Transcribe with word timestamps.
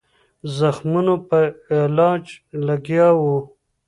زخمونو 0.57 1.13
په 1.27 1.39
علاج 1.79 2.23
لګیا 2.67 3.07
وو. 3.21 3.37